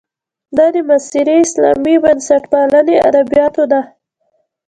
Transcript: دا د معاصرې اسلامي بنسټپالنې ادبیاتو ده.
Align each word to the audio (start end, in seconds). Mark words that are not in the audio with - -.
دا 0.57 0.67
د 0.75 0.77
معاصرې 0.87 1.35
اسلامي 1.45 1.95
بنسټپالنې 2.03 2.95
ادبیاتو 3.09 3.63
ده. 3.71 3.81